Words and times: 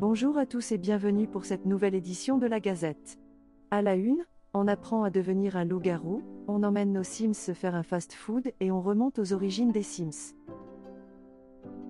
Bonjour 0.00 0.38
à 0.38 0.46
tous 0.46 0.72
et 0.72 0.78
bienvenue 0.78 1.26
pour 1.26 1.44
cette 1.44 1.66
nouvelle 1.66 1.94
édition 1.94 2.38
de 2.38 2.46
la 2.46 2.58
Gazette. 2.58 3.18
À 3.70 3.82
la 3.82 3.96
une, 3.96 4.24
on 4.54 4.66
apprend 4.66 5.04
à 5.04 5.10
devenir 5.10 5.58
un 5.58 5.66
loup-garou, 5.66 6.22
on 6.48 6.62
emmène 6.62 6.94
nos 6.94 7.02
Sims 7.02 7.34
se 7.34 7.52
faire 7.52 7.74
un 7.74 7.82
fast-food 7.82 8.50
et 8.60 8.70
on 8.70 8.80
remonte 8.80 9.18
aux 9.18 9.34
origines 9.34 9.72
des 9.72 9.82
Sims. 9.82 10.34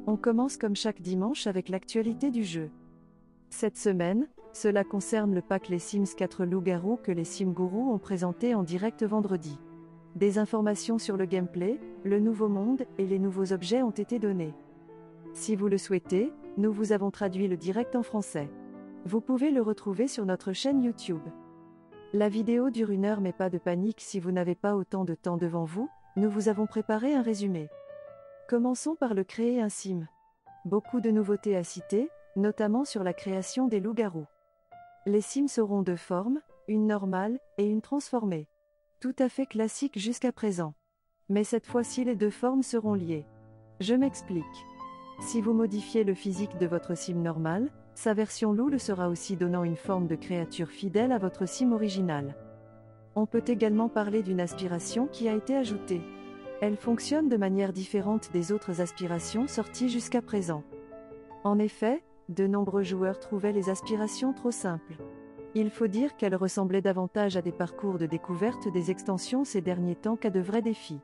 On 0.08 0.16
commence 0.16 0.56
comme 0.56 0.74
chaque 0.74 1.00
dimanche 1.00 1.46
avec 1.46 1.68
l'actualité 1.68 2.32
du 2.32 2.42
jeu. 2.42 2.72
Cette 3.48 3.76
semaine, 3.76 4.26
cela 4.52 4.82
concerne 4.82 5.32
le 5.32 5.40
pack 5.40 5.68
Les 5.68 5.78
Sims 5.78 6.16
4 6.16 6.44
loups-garous 6.46 6.96
que 6.96 7.12
les 7.12 7.22
Simgourous 7.22 7.92
ont 7.92 8.00
présenté 8.00 8.56
en 8.56 8.64
direct 8.64 9.04
vendredi. 9.04 9.56
Des 10.16 10.38
informations 10.38 10.98
sur 10.98 11.16
le 11.16 11.26
gameplay, 11.26 11.78
le 12.02 12.18
nouveau 12.18 12.48
monde 12.48 12.82
et 12.98 13.06
les 13.06 13.20
nouveaux 13.20 13.52
objets 13.52 13.84
ont 13.84 13.90
été 13.90 14.18
données. 14.18 14.54
Si 15.32 15.54
vous 15.54 15.68
le 15.68 15.78
souhaitez, 15.78 16.32
nous 16.56 16.72
vous 16.72 16.92
avons 16.92 17.10
traduit 17.10 17.48
le 17.48 17.56
direct 17.56 17.96
en 17.96 18.02
français. 18.02 18.50
Vous 19.04 19.20
pouvez 19.20 19.50
le 19.50 19.62
retrouver 19.62 20.08
sur 20.08 20.26
notre 20.26 20.52
chaîne 20.52 20.82
YouTube. 20.82 21.22
La 22.12 22.28
vidéo 22.28 22.70
dure 22.70 22.90
une 22.90 23.04
heure 23.04 23.20
mais 23.20 23.32
pas 23.32 23.50
de 23.50 23.58
panique 23.58 24.00
si 24.00 24.18
vous 24.18 24.32
n'avez 24.32 24.54
pas 24.54 24.74
autant 24.74 25.04
de 25.04 25.14
temps 25.14 25.36
devant 25.36 25.64
vous, 25.64 25.88
nous 26.16 26.28
vous 26.28 26.48
avons 26.48 26.66
préparé 26.66 27.14
un 27.14 27.22
résumé. 27.22 27.68
Commençons 28.48 28.96
par 28.96 29.14
le 29.14 29.22
créer 29.22 29.60
un 29.60 29.68
sim. 29.68 30.08
Beaucoup 30.64 31.00
de 31.00 31.10
nouveautés 31.10 31.56
à 31.56 31.62
citer, 31.62 32.10
notamment 32.36 32.84
sur 32.84 33.04
la 33.04 33.12
création 33.12 33.68
des 33.68 33.80
loups-garous. 33.80 34.26
Les 35.06 35.20
sims 35.20 35.58
auront 35.58 35.82
deux 35.82 35.96
formes, 35.96 36.40
une 36.68 36.86
normale 36.86 37.38
et 37.58 37.66
une 37.66 37.80
transformée. 37.80 38.48
Tout 39.00 39.14
à 39.18 39.28
fait 39.28 39.46
classique 39.46 39.98
jusqu'à 39.98 40.32
présent. 40.32 40.74
Mais 41.28 41.44
cette 41.44 41.66
fois-ci 41.66 42.04
les 42.04 42.16
deux 42.16 42.30
formes 42.30 42.62
seront 42.62 42.94
liées. 42.94 43.24
Je 43.78 43.94
m'explique. 43.94 44.44
Si 45.20 45.42
vous 45.42 45.52
modifiez 45.52 46.02
le 46.02 46.14
physique 46.14 46.58
de 46.58 46.66
votre 46.66 46.96
sim 46.96 47.14
normal, 47.14 47.70
sa 47.94 48.14
version 48.14 48.52
loup 48.52 48.68
le 48.68 48.78
sera 48.78 49.08
aussi 49.08 49.36
donnant 49.36 49.64
une 49.64 49.76
forme 49.76 50.06
de 50.06 50.16
créature 50.16 50.68
fidèle 50.68 51.12
à 51.12 51.18
votre 51.18 51.46
sim 51.46 51.72
original. 51.72 52.34
On 53.14 53.26
peut 53.26 53.44
également 53.46 53.88
parler 53.88 54.22
d'une 54.22 54.40
aspiration 54.40 55.06
qui 55.06 55.28
a 55.28 55.34
été 55.34 55.54
ajoutée. 55.54 56.00
Elle 56.62 56.76
fonctionne 56.76 57.28
de 57.28 57.36
manière 57.36 57.72
différente 57.72 58.30
des 58.32 58.50
autres 58.50 58.80
aspirations 58.80 59.46
sorties 59.46 59.90
jusqu'à 59.90 60.22
présent. 60.22 60.62
En 61.44 61.58
effet, 61.58 62.02
de 62.30 62.46
nombreux 62.46 62.82
joueurs 62.82 63.18
trouvaient 63.18 63.52
les 63.52 63.68
aspirations 63.68 64.32
trop 64.32 64.50
simples. 64.50 64.96
Il 65.54 65.70
faut 65.70 65.88
dire 65.88 66.16
qu'elles 66.16 66.36
ressemblaient 66.36 66.80
davantage 66.80 67.36
à 67.36 67.42
des 67.42 67.52
parcours 67.52 67.98
de 67.98 68.06
découverte 68.06 68.72
des 68.72 68.90
extensions 68.90 69.44
ces 69.44 69.60
derniers 69.60 69.96
temps 69.96 70.16
qu'à 70.16 70.30
de 70.30 70.40
vrais 70.40 70.62
défis. 70.62 71.00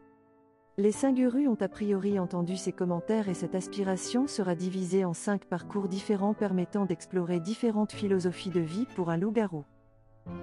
Les 0.79 0.93
Singurus 0.93 1.49
ont 1.49 1.57
a 1.63 1.69
priori 1.69 2.19
entendu 2.19 2.59
ces 2.59 2.73
commentaires 2.73 3.31
et 3.31 3.35
cette 3.35 3.55
aspiration 3.55 4.27
sera 4.27 4.55
divisée 4.55 5.07
en 5.07 5.15
cinq 5.15 5.47
parcours 5.47 5.89
différents 5.89 6.35
permettant 6.35 6.85
d'explorer 6.85 7.41
différentes 7.41 7.93
philosophies 7.93 8.51
de 8.51 8.61
vie 8.61 8.87
pour 8.95 9.09
un 9.09 9.17
loup-garou. 9.17 9.65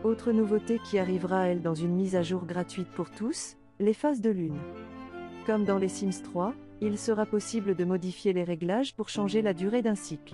Autre 0.04 0.32
nouveauté 0.32 0.80
qui 0.84 0.98
arrivera 0.98 1.46
elle 1.46 1.62
dans 1.62 1.76
une 1.76 1.94
mise 1.94 2.16
à 2.16 2.24
jour 2.24 2.46
gratuite 2.46 2.88
pour 2.88 3.12
tous, 3.12 3.58
les 3.80 3.94
phases 3.94 4.22
de 4.22 4.32
lune. 4.32 4.58
Comme 5.46 5.66
dans 5.66 5.78
les 5.78 5.88
Sims 5.88 6.24
3, 6.24 6.56
il 6.82 6.98
sera 6.98 7.28
possible 7.28 7.76
de 7.76 7.86
modifier 7.86 8.34
les 8.34 8.44
réglages 8.44 8.96
pour 8.96 9.10
changer 9.10 9.44
la 9.44 9.54
durée 9.54 9.84
d'un 9.84 9.94
cycle. 9.94 10.34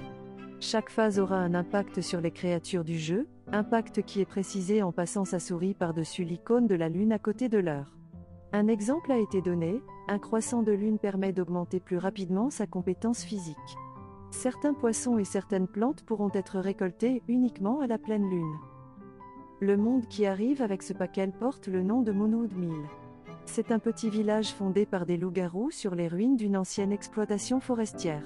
Chaque 0.61 0.91
phase 0.91 1.19
aura 1.19 1.39
un 1.39 1.53
impact 1.53 1.99
sur 1.99 2.21
les 2.21 2.31
créatures 2.31 2.85
du 2.85 2.97
jeu, 2.97 3.27
impact 3.51 4.03
qui 4.03 4.21
est 4.21 4.25
précisé 4.25 4.81
en 4.81 4.93
passant 4.93 5.25
sa 5.25 5.39
souris 5.39 5.73
par-dessus 5.73 6.23
l'icône 6.23 6.67
de 6.67 6.75
la 6.75 6.87
lune 6.87 7.11
à 7.11 7.19
côté 7.19 7.49
de 7.49 7.57
l'heure. 7.57 7.98
Un 8.51 8.67
exemple 8.67 9.11
a 9.11 9.17
été 9.19 9.41
donné, 9.41 9.83
un 10.07 10.17
croissant 10.17 10.63
de 10.63 10.71
lune 10.71 10.97
permet 10.97 11.31
d'augmenter 11.31 11.79
plus 11.79 11.97
rapidement 11.97 12.49
sa 12.49 12.65
compétence 12.65 13.23
physique. 13.23 13.55
Certains 14.31 14.73
poissons 14.73 15.19
et 15.19 15.23
certaines 15.23 15.67
plantes 15.67 16.03
pourront 16.03 16.31
être 16.33 16.57
récoltés 16.57 17.21
uniquement 17.27 17.79
à 17.79 17.87
la 17.87 17.99
pleine 17.99 18.27
lune. 18.27 18.55
Le 19.59 19.77
monde 19.77 20.07
qui 20.07 20.25
arrive 20.25 20.63
avec 20.63 20.81
ce 20.81 20.93
paquet 20.93 21.27
porte 21.27 21.67
le 21.67 21.83
nom 21.83 22.01
de 22.01 22.11
Moonwood 22.11 22.53
Mill. 22.53 22.87
C'est 23.45 23.71
un 23.71 23.79
petit 23.79 24.09
village 24.09 24.53
fondé 24.53 24.85
par 24.85 25.05
des 25.05 25.17
loups-garous 25.17 25.69
sur 25.69 25.93
les 25.93 26.07
ruines 26.07 26.37
d'une 26.37 26.57
ancienne 26.57 26.91
exploitation 26.91 27.59
forestière. 27.59 28.23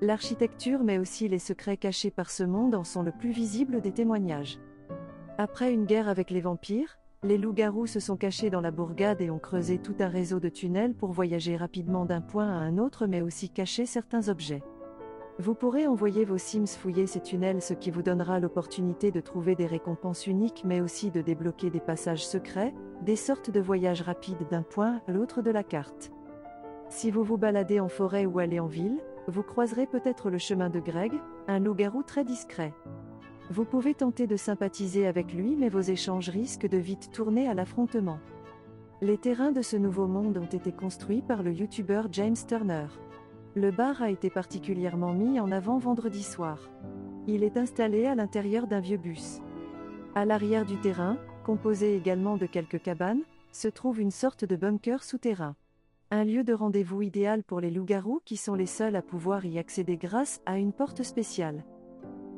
L'architecture 0.00 0.82
mais 0.82 0.98
aussi 0.98 1.28
les 1.28 1.38
secrets 1.38 1.76
cachés 1.76 2.10
par 2.10 2.30
ce 2.30 2.42
monde 2.42 2.74
en 2.74 2.82
sont 2.82 3.02
le 3.02 3.12
plus 3.12 3.30
visible 3.30 3.80
des 3.80 3.92
témoignages. 3.92 4.58
Après 5.38 5.72
une 5.72 5.84
guerre 5.84 6.08
avec 6.08 6.30
les 6.30 6.40
vampires, 6.40 6.98
les 7.24 7.38
loups-garous 7.38 7.86
se 7.86 8.00
sont 8.00 8.16
cachés 8.16 8.50
dans 8.50 8.60
la 8.60 8.72
bourgade 8.72 9.20
et 9.20 9.30
ont 9.30 9.38
creusé 9.38 9.78
tout 9.78 9.94
un 10.00 10.08
réseau 10.08 10.40
de 10.40 10.48
tunnels 10.48 10.94
pour 10.94 11.12
voyager 11.12 11.56
rapidement 11.56 12.04
d'un 12.04 12.20
point 12.20 12.48
à 12.48 12.58
un 12.58 12.78
autre 12.78 13.06
mais 13.06 13.22
aussi 13.22 13.48
cacher 13.48 13.86
certains 13.86 14.28
objets. 14.28 14.62
Vous 15.38 15.54
pourrez 15.54 15.86
envoyer 15.86 16.24
vos 16.24 16.36
Sims 16.36 16.66
fouiller 16.66 17.06
ces 17.06 17.20
tunnels 17.20 17.62
ce 17.62 17.74
qui 17.74 17.92
vous 17.92 18.02
donnera 18.02 18.40
l'opportunité 18.40 19.12
de 19.12 19.20
trouver 19.20 19.54
des 19.54 19.66
récompenses 19.66 20.26
uniques 20.26 20.62
mais 20.64 20.80
aussi 20.80 21.12
de 21.12 21.20
débloquer 21.20 21.70
des 21.70 21.80
passages 21.80 22.26
secrets, 22.26 22.74
des 23.02 23.16
sortes 23.16 23.50
de 23.50 23.60
voyages 23.60 24.02
rapides 24.02 24.48
d'un 24.50 24.62
point 24.62 25.00
à 25.06 25.12
l'autre 25.12 25.42
de 25.42 25.50
la 25.50 25.62
carte. 25.62 26.10
Si 26.88 27.12
vous 27.12 27.22
vous 27.22 27.38
baladez 27.38 27.78
en 27.78 27.88
forêt 27.88 28.26
ou 28.26 28.40
allez 28.40 28.58
en 28.58 28.66
ville, 28.66 28.98
vous 29.28 29.44
croiserez 29.44 29.86
peut-être 29.86 30.28
le 30.28 30.38
chemin 30.38 30.70
de 30.70 30.80
Greg, 30.80 31.12
un 31.46 31.60
loup-garou 31.60 32.02
très 32.02 32.24
discret. 32.24 32.74
Vous 33.50 33.64
pouvez 33.64 33.94
tenter 33.94 34.26
de 34.26 34.36
sympathiser 34.36 35.06
avec 35.06 35.32
lui 35.32 35.56
mais 35.56 35.68
vos 35.68 35.80
échanges 35.80 36.28
risquent 36.28 36.68
de 36.68 36.78
vite 36.78 37.10
tourner 37.12 37.48
à 37.48 37.54
l'affrontement. 37.54 38.18
Les 39.00 39.18
terrains 39.18 39.52
de 39.52 39.62
ce 39.62 39.76
nouveau 39.76 40.06
monde 40.06 40.38
ont 40.38 40.46
été 40.46 40.70
construits 40.70 41.22
par 41.22 41.42
le 41.42 41.52
youtubeur 41.52 42.06
James 42.12 42.36
Turner. 42.46 42.86
Le 43.54 43.70
bar 43.70 44.00
a 44.00 44.10
été 44.10 44.30
particulièrement 44.30 45.12
mis 45.12 45.40
en 45.40 45.50
avant 45.50 45.78
vendredi 45.78 46.22
soir. 46.22 46.70
Il 47.26 47.42
est 47.42 47.56
installé 47.56 48.06
à 48.06 48.14
l'intérieur 48.14 48.66
d'un 48.66 48.80
vieux 48.80 48.96
bus. 48.96 49.40
À 50.14 50.24
l'arrière 50.24 50.64
du 50.64 50.78
terrain, 50.78 51.18
composé 51.44 51.96
également 51.96 52.36
de 52.36 52.46
quelques 52.46 52.80
cabanes, 52.80 53.22
se 53.50 53.68
trouve 53.68 54.00
une 54.00 54.10
sorte 54.10 54.44
de 54.44 54.56
bunker 54.56 55.02
souterrain. 55.02 55.56
Un 56.10 56.24
lieu 56.24 56.44
de 56.44 56.52
rendez-vous 56.52 57.02
idéal 57.02 57.42
pour 57.42 57.60
les 57.60 57.70
loups-garous 57.70 58.20
qui 58.24 58.36
sont 58.36 58.54
les 58.54 58.66
seuls 58.66 58.96
à 58.96 59.02
pouvoir 59.02 59.44
y 59.44 59.58
accéder 59.58 59.96
grâce 59.96 60.40
à 60.46 60.58
une 60.58 60.72
porte 60.72 61.02
spéciale. 61.02 61.64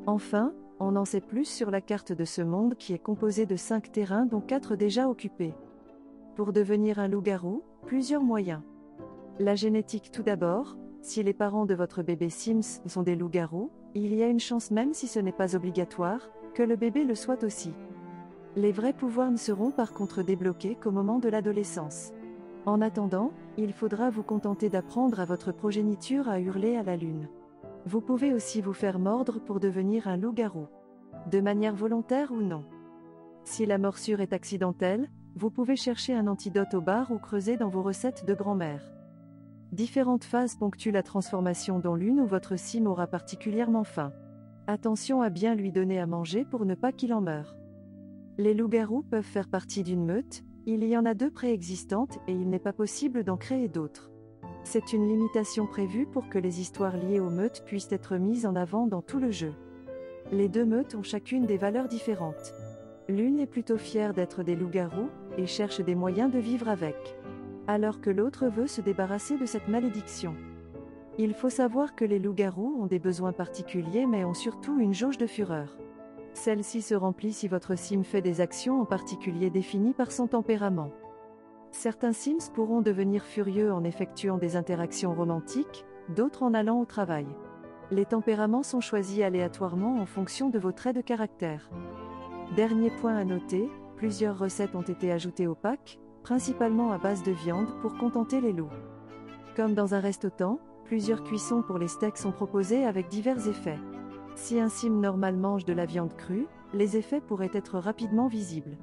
Enfin, 0.07 0.53
on 0.79 0.95
en 0.95 1.05
sait 1.05 1.21
plus 1.21 1.45
sur 1.45 1.71
la 1.71 1.81
carte 1.81 2.11
de 2.11 2.25
ce 2.25 2.41
monde 2.41 2.75
qui 2.75 2.93
est 2.93 2.99
composée 2.99 3.45
de 3.45 3.55
5 3.55 3.91
terrains 3.91 4.25
dont 4.25 4.41
4 4.41 4.75
déjà 4.75 5.07
occupés. 5.07 5.53
Pour 6.35 6.51
devenir 6.51 6.99
un 6.99 7.07
loup-garou, 7.07 7.63
plusieurs 7.85 8.23
moyens. 8.23 8.61
La 9.39 9.55
génétique 9.55 10.11
tout 10.11 10.23
d'abord, 10.23 10.77
si 11.01 11.23
les 11.23 11.33
parents 11.33 11.65
de 11.65 11.75
votre 11.75 12.03
bébé 12.03 12.29
Sims 12.29 12.81
sont 12.87 13.03
des 13.03 13.15
loups-garous, 13.15 13.71
il 13.93 14.13
y 14.13 14.23
a 14.23 14.27
une 14.27 14.39
chance 14.39 14.71
même 14.71 14.93
si 14.93 15.07
ce 15.07 15.19
n'est 15.19 15.31
pas 15.31 15.55
obligatoire, 15.55 16.29
que 16.53 16.63
le 16.63 16.75
bébé 16.75 17.05
le 17.05 17.15
soit 17.15 17.43
aussi. 17.43 17.71
Les 18.55 18.71
vrais 18.71 18.93
pouvoirs 18.93 19.31
ne 19.31 19.37
seront 19.37 19.71
par 19.71 19.93
contre 19.93 20.23
débloqués 20.23 20.75
qu'au 20.75 20.91
moment 20.91 21.19
de 21.19 21.29
l'adolescence. 21.29 22.11
En 22.65 22.81
attendant, 22.81 23.31
il 23.57 23.71
faudra 23.71 24.09
vous 24.09 24.23
contenter 24.23 24.69
d'apprendre 24.69 25.19
à 25.19 25.25
votre 25.25 25.51
progéniture 25.51 26.27
à 26.27 26.39
hurler 26.39 26.75
à 26.75 26.83
la 26.83 26.97
lune. 26.97 27.29
Vous 27.87 28.01
pouvez 28.01 28.33
aussi 28.33 28.61
vous 28.61 28.73
faire 28.73 28.97
mordre 28.97 29.39
pour 29.39 29.59
devenir 29.59 30.07
un 30.07 30.17
loup-garou. 30.17 30.67
De 31.29 31.39
manière 31.39 31.75
volontaire 31.75 32.31
ou 32.31 32.41
non. 32.41 32.63
Si 33.43 33.67
la 33.67 33.77
morsure 33.77 34.21
est 34.21 34.33
accidentelle, 34.33 35.07
vous 35.35 35.51
pouvez 35.51 35.75
chercher 35.75 36.15
un 36.15 36.25
antidote 36.25 36.73
au 36.73 36.81
bar 36.81 37.11
ou 37.11 37.19
creuser 37.19 37.57
dans 37.57 37.69
vos 37.69 37.83
recettes 37.83 38.25
de 38.25 38.33
grand-mère. 38.33 38.83
Différentes 39.71 40.23
phases 40.23 40.55
ponctuent 40.55 40.91
la 40.91 41.03
transformation 41.03 41.77
dont 41.77 41.93
l'une 41.93 42.21
où 42.21 42.25
votre 42.25 42.55
sim 42.55 42.87
aura 42.87 43.05
particulièrement 43.05 43.83
faim. 43.83 44.13
Attention 44.65 45.21
à 45.21 45.29
bien 45.29 45.53
lui 45.53 45.71
donner 45.71 45.99
à 45.99 46.07
manger 46.07 46.43
pour 46.43 46.65
ne 46.65 46.73
pas 46.73 46.91
qu'il 46.91 47.13
en 47.13 47.21
meure. 47.21 47.55
Les 48.39 48.55
loups-garous 48.55 49.03
peuvent 49.03 49.23
faire 49.23 49.47
partie 49.47 49.83
d'une 49.83 50.05
meute, 50.05 50.43
il 50.65 50.83
y 50.83 50.97
en 50.97 51.05
a 51.05 51.13
deux 51.13 51.29
préexistantes 51.29 52.17
et 52.27 52.31
il 52.31 52.49
n'est 52.49 52.57
pas 52.57 52.73
possible 52.73 53.23
d'en 53.23 53.37
créer 53.37 53.67
d'autres. 53.67 54.09
C'est 54.65 54.93
une 54.93 55.07
limitation 55.07 55.67
prévue 55.67 56.07
pour 56.07 56.27
que 56.27 56.39
les 56.39 56.59
histoires 56.59 56.97
liées 56.97 57.19
aux 57.19 57.29
meutes 57.29 57.63
puissent 57.65 57.91
être 57.91 58.17
mises 58.17 58.47
en 58.47 58.55
avant 58.55 58.87
dans 58.87 59.03
tout 59.03 59.19
le 59.19 59.29
jeu. 59.29 59.53
Les 60.31 60.49
deux 60.49 60.65
meutes 60.65 60.95
ont 60.95 61.03
chacune 61.03 61.45
des 61.45 61.57
valeurs 61.57 61.87
différentes. 61.87 62.51
L'une 63.07 63.37
est 63.39 63.45
plutôt 63.45 63.77
fière 63.77 64.15
d'être 64.15 64.41
des 64.41 64.55
loups-garous, 64.55 65.09
et 65.37 65.45
cherche 65.45 65.81
des 65.81 65.93
moyens 65.93 66.31
de 66.31 66.39
vivre 66.39 66.67
avec. 66.67 66.95
Alors 67.67 68.01
que 68.01 68.09
l'autre 68.09 68.47
veut 68.47 68.65
se 68.65 68.81
débarrasser 68.81 69.37
de 69.37 69.45
cette 69.45 69.67
malédiction. 69.67 70.33
Il 71.19 71.35
faut 71.35 71.51
savoir 71.51 71.93
que 71.93 72.03
les 72.03 72.17
loups-garous 72.17 72.75
ont 72.81 72.87
des 72.87 72.99
besoins 72.99 73.33
particuliers 73.33 74.07
mais 74.07 74.25
ont 74.25 74.33
surtout 74.33 74.79
une 74.79 74.95
jauge 74.95 75.19
de 75.19 75.27
fureur. 75.27 75.77
Celle-ci 76.33 76.81
se 76.81 76.95
remplit 76.95 77.33
si 77.33 77.47
votre 77.47 77.77
sim 77.77 78.03
fait 78.03 78.21
des 78.21 78.41
actions 78.41 78.81
en 78.81 78.85
particulier 78.85 79.51
définies 79.51 79.93
par 79.93 80.11
son 80.11 80.25
tempérament. 80.25 80.91
Certains 81.77 82.13
Sims 82.13 82.51
pourront 82.53 82.81
devenir 82.81 83.25
furieux 83.25 83.73
en 83.73 83.83
effectuant 83.83 84.37
des 84.37 84.55
interactions 84.55 85.13
romantiques, 85.13 85.85
d'autres 86.07 86.43
en 86.43 86.53
allant 86.53 86.79
au 86.79 86.85
travail. 86.85 87.27
Les 87.91 88.05
tempéraments 88.05 88.63
sont 88.63 88.79
choisis 88.79 89.21
aléatoirement 89.21 89.99
en 89.99 90.05
fonction 90.05 90.49
de 90.49 90.57
vos 90.57 90.71
traits 90.71 90.95
de 90.95 91.01
caractère. 91.01 91.69
Dernier 92.55 92.91
point 93.01 93.17
à 93.17 93.25
noter, 93.25 93.69
plusieurs 93.97 94.39
recettes 94.39 94.73
ont 94.73 94.83
été 94.83 95.11
ajoutées 95.11 95.47
au 95.47 95.53
pack, 95.53 95.99
principalement 96.23 96.93
à 96.93 96.97
base 96.97 97.23
de 97.23 97.33
viande 97.33 97.67
pour 97.81 97.97
contenter 97.97 98.39
les 98.39 98.53
loups. 98.53 98.71
Comme 99.57 99.73
dans 99.73 99.93
un 99.93 99.99
restaurant, 99.99 100.59
plusieurs 100.85 101.23
cuissons 101.23 101.61
pour 101.61 101.77
les 101.77 101.89
steaks 101.89 102.17
sont 102.17 102.31
proposées 102.31 102.85
avec 102.85 103.09
divers 103.09 103.49
effets. 103.49 103.79
Si 104.35 104.61
un 104.61 104.69
sim 104.69 105.01
normal 105.01 105.35
mange 105.35 105.65
de 105.65 105.73
la 105.73 105.85
viande 105.85 106.15
crue, 106.15 106.47
les 106.73 106.95
effets 106.95 107.21
pourraient 107.21 107.51
être 107.53 107.79
rapidement 107.79 108.27
visibles. 108.27 108.77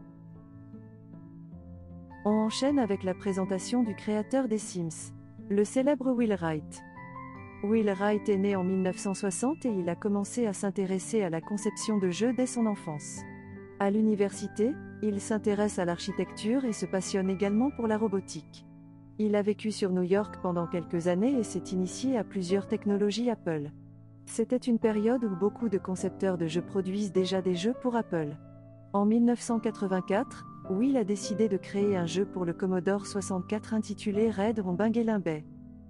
On 2.24 2.30
enchaîne 2.30 2.78
avec 2.78 3.02
la 3.02 3.14
présentation 3.14 3.82
du 3.82 3.96
créateur 3.96 4.46
des 4.46 4.58
Sims, 4.58 5.12
le 5.50 5.64
célèbre 5.64 6.12
Will 6.12 6.36
Wright. 6.40 6.80
Will 7.64 7.90
Wright 7.90 8.28
est 8.28 8.38
né 8.38 8.54
en 8.54 8.62
1960 8.62 9.66
et 9.66 9.70
il 9.70 9.88
a 9.88 9.96
commencé 9.96 10.46
à 10.46 10.52
s'intéresser 10.52 11.24
à 11.24 11.30
la 11.30 11.40
conception 11.40 11.98
de 11.98 12.10
jeux 12.10 12.32
dès 12.32 12.46
son 12.46 12.66
enfance. 12.66 13.22
À 13.80 13.90
l'université, 13.90 14.70
il 15.02 15.20
s'intéresse 15.20 15.80
à 15.80 15.84
l'architecture 15.84 16.64
et 16.64 16.72
se 16.72 16.86
passionne 16.86 17.28
également 17.28 17.72
pour 17.72 17.88
la 17.88 17.98
robotique. 17.98 18.66
Il 19.18 19.34
a 19.34 19.42
vécu 19.42 19.72
sur 19.72 19.90
New 19.90 20.02
York 20.02 20.36
pendant 20.42 20.68
quelques 20.68 21.08
années 21.08 21.36
et 21.36 21.42
s'est 21.42 21.72
initié 21.72 22.16
à 22.16 22.22
plusieurs 22.22 22.68
technologies 22.68 23.30
Apple. 23.30 23.72
C'était 24.26 24.56
une 24.56 24.78
période 24.78 25.24
où 25.24 25.34
beaucoup 25.34 25.68
de 25.68 25.78
concepteurs 25.78 26.38
de 26.38 26.46
jeux 26.46 26.62
produisent 26.62 27.10
déjà 27.10 27.42
des 27.42 27.56
jeux 27.56 27.74
pour 27.82 27.96
Apple. 27.96 28.36
En 28.92 29.06
1984, 29.06 30.46
Will 30.72 30.96
a 30.96 31.04
décidé 31.04 31.50
de 31.50 31.58
créer 31.58 31.96
un 31.96 32.06
jeu 32.06 32.24
pour 32.24 32.46
le 32.46 32.54
Commodore 32.54 33.06
64 33.06 33.74
intitulé 33.74 34.30
Red 34.30 34.58
Rombinguelin 34.58 35.18
Bay. 35.18 35.44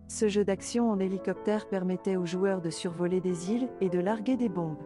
Ce 0.09 0.29
jeu 0.29 0.45
d'action 0.45 0.91
en 0.91 0.99
hélicoptère 0.99 1.69
permettait 1.69 2.17
aux 2.17 2.27
joueurs 2.27 2.61
de 2.61 2.69
survoler 2.69 3.21
des 3.21 3.53
îles 3.53 3.69
et 3.81 3.89
de 3.89 4.01
larguer 4.01 4.37
des 4.37 4.49
bombes. 4.49 4.83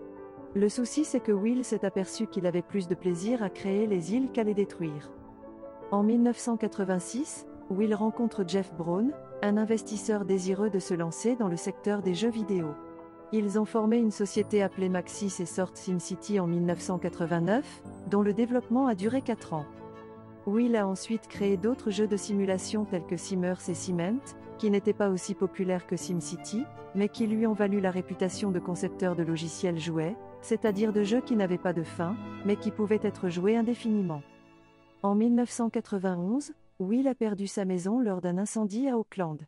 Le 0.54 0.68
souci 0.68 1.04
c'est 1.04 1.20
que 1.20 1.32
Will 1.32 1.64
s'est 1.64 1.84
aperçu 1.84 2.26
qu'il 2.26 2.46
avait 2.46 2.60
plus 2.60 2.88
de 2.88 2.94
plaisir 2.94 3.42
à 3.42 3.48
créer 3.48 3.86
les 3.86 4.14
îles 4.14 4.30
qu'à 4.32 4.44
les 4.44 4.52
détruire. 4.52 5.10
En 5.90 6.02
1986, 6.02 7.46
Will 7.70 7.94
rencontre 7.94 8.44
Jeff 8.46 8.74
Brown, 8.74 9.12
un 9.42 9.56
investisseur 9.56 10.26
désireux 10.26 10.68
de 10.68 10.78
se 10.78 10.94
lancer 10.94 11.36
dans 11.36 11.48
le 11.48 11.56
secteur 11.56 12.02
des 12.02 12.14
jeux 12.14 12.30
vidéo. 12.30 12.66
Ils 13.32 13.58
ont 13.58 13.64
formé 13.64 13.96
une 13.96 14.10
société 14.10 14.62
appelée 14.62 14.90
Maxis 14.90 15.34
et 15.40 15.46
sortent 15.46 15.78
SimCity 15.78 16.38
en 16.38 16.46
1989, 16.46 17.82
dont 18.10 18.22
le 18.22 18.34
développement 18.34 18.86
a 18.86 18.94
duré 18.94 19.22
4 19.22 19.54
ans. 19.54 19.64
Will 20.46 20.76
a 20.76 20.86
ensuite 20.86 21.26
créé 21.26 21.56
d'autres 21.56 21.90
jeux 21.90 22.06
de 22.06 22.16
simulation 22.16 22.84
tels 22.84 23.04
que 23.04 23.16
Simmers 23.16 23.68
et 23.68 23.74
Cement, 23.74 24.20
qui 24.58 24.70
n'étaient 24.70 24.92
pas 24.92 25.10
aussi 25.10 25.34
populaires 25.34 25.86
que 25.88 25.96
SimCity, 25.96 26.62
mais 26.94 27.08
qui 27.08 27.26
lui 27.26 27.46
ont 27.48 27.52
valu 27.52 27.80
la 27.80 27.90
réputation 27.90 28.52
de 28.52 28.60
concepteur 28.60 29.16
de 29.16 29.24
logiciels 29.24 29.78
jouets, 29.78 30.16
c'est-à-dire 30.42 30.92
de 30.92 31.02
jeux 31.02 31.20
qui 31.20 31.34
n'avaient 31.34 31.58
pas 31.58 31.72
de 31.72 31.82
fin, 31.82 32.16
mais 32.44 32.56
qui 32.56 32.70
pouvaient 32.70 33.00
être 33.02 33.28
joués 33.28 33.56
indéfiniment. 33.56 34.22
En 35.02 35.16
1991, 35.16 36.54
Will 36.78 37.08
a 37.08 37.14
perdu 37.14 37.48
sa 37.48 37.64
maison 37.64 37.98
lors 37.98 38.20
d'un 38.20 38.38
incendie 38.38 38.88
à 38.88 38.96
Auckland. 38.96 39.38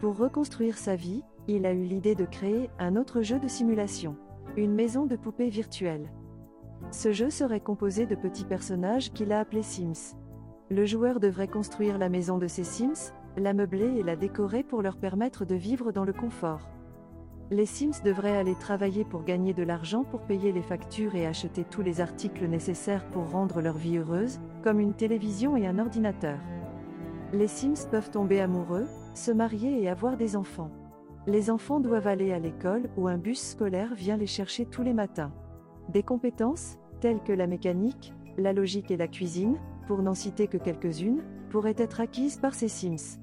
Pour 0.00 0.16
reconstruire 0.16 0.78
sa 0.78 0.96
vie, 0.96 1.22
il 1.48 1.66
a 1.66 1.72
eu 1.72 1.82
l'idée 1.82 2.14
de 2.14 2.24
créer 2.24 2.70
un 2.78 2.96
autre 2.96 3.20
jeu 3.22 3.38
de 3.38 3.48
simulation, 3.48 4.16
une 4.56 4.72
maison 4.72 5.04
de 5.04 5.16
poupées 5.16 5.50
virtuelle. 5.50 6.10
Ce 6.90 7.12
jeu 7.12 7.30
serait 7.30 7.60
composé 7.60 8.06
de 8.06 8.14
petits 8.14 8.44
personnages 8.44 9.12
qu'il 9.12 9.32
a 9.32 9.40
appelés 9.40 9.62
Sims. 9.62 10.16
Le 10.70 10.86
joueur 10.86 11.20
devrait 11.20 11.48
construire 11.48 11.98
la 11.98 12.08
maison 12.08 12.38
de 12.38 12.46
ses 12.46 12.64
Sims, 12.64 13.12
la 13.36 13.52
meubler 13.52 13.98
et 13.98 14.02
la 14.02 14.16
décorer 14.16 14.62
pour 14.62 14.80
leur 14.80 14.96
permettre 14.96 15.44
de 15.44 15.54
vivre 15.54 15.92
dans 15.92 16.04
le 16.04 16.12
confort. 16.12 16.68
Les 17.50 17.66
Sims 17.66 18.02
devraient 18.02 18.36
aller 18.36 18.54
travailler 18.54 19.04
pour 19.04 19.22
gagner 19.22 19.52
de 19.52 19.62
l'argent 19.62 20.04
pour 20.04 20.22
payer 20.22 20.50
les 20.52 20.62
factures 20.62 21.14
et 21.14 21.26
acheter 21.26 21.64
tous 21.64 21.82
les 21.82 22.00
articles 22.00 22.46
nécessaires 22.46 23.04
pour 23.10 23.30
rendre 23.30 23.60
leur 23.60 23.76
vie 23.76 23.98
heureuse, 23.98 24.40
comme 24.62 24.80
une 24.80 24.94
télévision 24.94 25.56
et 25.56 25.66
un 25.66 25.78
ordinateur. 25.78 26.38
Les 27.32 27.48
Sims 27.48 27.88
peuvent 27.90 28.10
tomber 28.10 28.40
amoureux, 28.40 28.86
se 29.14 29.30
marier 29.30 29.82
et 29.82 29.88
avoir 29.88 30.16
des 30.16 30.36
enfants. 30.36 30.70
Les 31.26 31.50
enfants 31.50 31.80
doivent 31.80 32.06
aller 32.06 32.32
à 32.32 32.38
l'école 32.38 32.88
où 32.96 33.08
un 33.08 33.18
bus 33.18 33.40
scolaire 33.40 33.94
vient 33.94 34.16
les 34.16 34.26
chercher 34.26 34.66
tous 34.66 34.82
les 34.82 34.94
matins. 34.94 35.32
Des 35.88 36.02
compétences, 36.02 36.78
telles 37.00 37.22
que 37.22 37.32
la 37.32 37.46
mécanique, 37.46 38.12
la 38.38 38.52
logique 38.52 38.90
et 38.90 38.96
la 38.96 39.08
cuisine, 39.08 39.58
pour 39.86 40.02
n'en 40.02 40.14
citer 40.14 40.48
que 40.48 40.56
quelques-unes, 40.56 41.22
pourraient 41.50 41.74
être 41.76 42.00
acquises 42.00 42.38
par 42.38 42.54
ces 42.54 42.68
Sims. 42.68 43.20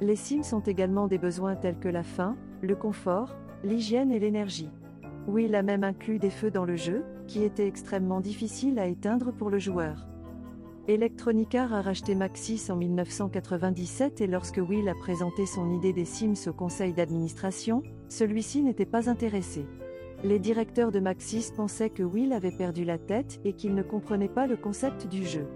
Les 0.00 0.16
Sims 0.16 0.54
ont 0.54 0.60
également 0.60 1.08
des 1.08 1.18
besoins 1.18 1.56
tels 1.56 1.78
que 1.78 1.88
la 1.88 2.02
faim, 2.02 2.36
le 2.60 2.76
confort, 2.76 3.36
l'hygiène 3.64 4.12
et 4.12 4.18
l'énergie. 4.18 4.70
Will 5.26 5.54
a 5.54 5.62
même 5.62 5.84
inclus 5.84 6.18
des 6.18 6.30
feux 6.30 6.50
dans 6.50 6.64
le 6.64 6.76
jeu, 6.76 7.04
qui 7.26 7.44
étaient 7.44 7.68
extrêmement 7.68 8.20
difficiles 8.20 8.78
à 8.78 8.86
éteindre 8.86 9.32
pour 9.32 9.50
le 9.50 9.58
joueur. 9.58 10.08
Electronic 10.88 11.54
Arts 11.54 11.72
a 11.72 11.80
racheté 11.80 12.16
Maxis 12.16 12.68
en 12.68 12.76
1997 12.76 14.20
et 14.20 14.26
lorsque 14.26 14.56
Will 14.58 14.88
a 14.88 14.94
présenté 14.94 15.46
son 15.46 15.70
idée 15.70 15.92
des 15.92 16.04
Sims 16.04 16.48
au 16.48 16.52
conseil 16.52 16.92
d'administration, 16.92 17.84
celui-ci 18.08 18.62
n'était 18.62 18.84
pas 18.84 19.08
intéressé. 19.08 19.64
Les 20.24 20.38
directeurs 20.38 20.92
de 20.92 21.00
Maxis 21.00 21.50
pensaient 21.56 21.90
que 21.90 22.04
Will 22.04 22.32
avait 22.32 22.56
perdu 22.56 22.84
la 22.84 22.96
tête 22.96 23.40
et 23.44 23.54
qu'il 23.54 23.74
ne 23.74 23.82
comprenait 23.82 24.28
pas 24.28 24.46
le 24.46 24.56
concept 24.56 25.08
du 25.08 25.26
jeu. 25.26 25.48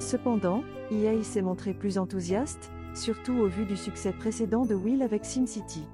Cependant, 0.00 0.64
EA 0.90 1.22
s'est 1.22 1.42
montré 1.42 1.72
plus 1.72 1.98
enthousiaste, 1.98 2.72
surtout 2.94 3.34
au 3.34 3.46
vu 3.46 3.64
du 3.64 3.76
succès 3.76 4.12
précédent 4.12 4.64
de 4.64 4.74
Will 4.74 5.02
avec 5.02 5.24
SimCity. 5.24 5.84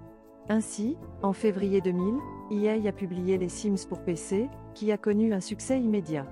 Ainsi, 0.48 0.96
en 1.22 1.34
février 1.34 1.82
2000, 1.82 2.14
EA 2.50 2.88
a 2.88 2.92
publié 2.92 3.36
les 3.36 3.50
Sims 3.50 3.86
pour 3.86 4.00
PC, 4.00 4.48
qui 4.72 4.90
a 4.90 4.96
connu 4.96 5.34
un 5.34 5.40
succès 5.40 5.78
immédiat. 5.78 6.26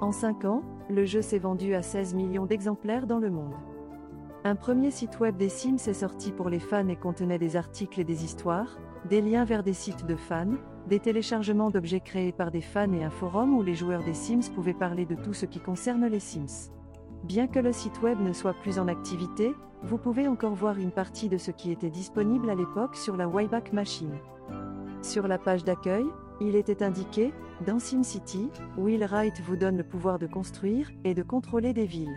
En 0.00 0.12
5 0.12 0.44
ans, 0.44 0.62
le 0.88 1.04
jeu 1.04 1.22
s'est 1.22 1.38
vendu 1.38 1.74
à 1.74 1.82
16 1.82 2.14
millions 2.14 2.46
d'exemplaires 2.46 3.08
dans 3.08 3.18
le 3.18 3.30
monde. 3.30 3.54
Un 4.44 4.54
premier 4.54 4.92
site 4.92 5.18
web 5.18 5.36
des 5.36 5.48
Sims 5.48 5.88
est 5.88 5.92
sorti 5.92 6.30
pour 6.30 6.48
les 6.48 6.60
fans 6.60 6.88
et 6.88 6.96
contenait 6.96 7.38
des 7.38 7.56
articles 7.56 8.00
et 8.00 8.04
des 8.04 8.24
histoires, 8.24 8.78
des 9.08 9.20
liens 9.20 9.44
vers 9.44 9.62
des 9.62 9.72
sites 9.72 10.06
de 10.06 10.16
fans, 10.16 10.54
des 10.88 10.98
téléchargements 10.98 11.70
d'objets 11.70 12.00
créés 12.00 12.32
par 12.32 12.50
des 12.50 12.60
fans 12.60 12.92
et 12.92 13.04
un 13.04 13.10
forum 13.10 13.54
où 13.54 13.62
les 13.62 13.74
joueurs 13.74 14.04
des 14.04 14.14
Sims 14.14 14.50
pouvaient 14.54 14.74
parler 14.74 15.06
de 15.06 15.14
tout 15.14 15.32
ce 15.32 15.46
qui 15.46 15.60
concerne 15.60 16.06
les 16.06 16.20
Sims. 16.20 16.70
Bien 17.24 17.46
que 17.46 17.60
le 17.60 17.72
site 17.72 18.02
web 18.02 18.20
ne 18.20 18.32
soit 18.32 18.54
plus 18.62 18.78
en 18.78 18.88
activité, 18.88 19.52
vous 19.84 19.98
pouvez 19.98 20.28
encore 20.28 20.54
voir 20.54 20.78
une 20.78 20.90
partie 20.90 21.28
de 21.28 21.38
ce 21.38 21.50
qui 21.50 21.70
était 21.70 21.90
disponible 21.90 22.50
à 22.50 22.54
l'époque 22.54 22.96
sur 22.96 23.16
la 23.16 23.28
Wayback 23.28 23.72
Machine. 23.72 24.18
Sur 25.02 25.28
la 25.28 25.38
page 25.38 25.64
d'accueil, 25.64 26.04
il 26.40 26.56
était 26.56 26.82
indiqué, 26.82 27.32
dans 27.66 27.78
SimCity, 27.78 28.50
Will 28.76 29.04
Wright 29.04 29.40
vous 29.42 29.56
donne 29.56 29.76
le 29.76 29.84
pouvoir 29.84 30.18
de 30.18 30.26
construire 30.26 30.90
et 31.04 31.14
de 31.14 31.22
contrôler 31.22 31.72
des 31.72 31.86
villes. 31.86 32.16